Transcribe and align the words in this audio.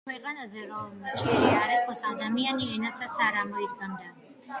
„ქვეყანაზე, 0.09 0.61
რომ 0.69 0.95
ჭირი 1.19 1.51
არ 1.57 1.73
იყოს, 1.73 2.01
ადამიანი 2.13 2.71
ენასაც 2.77 3.21
არ 3.27 3.39
ამოიდგამდა.“ 3.43 4.09